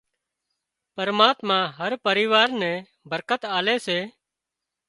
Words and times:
پرماتما 0.95 1.59
هر 1.77 1.91
پريوار 2.05 2.47
نين 2.61 2.79
برڪت 3.11 3.41
آلي 3.57 3.77
سي 3.85 3.99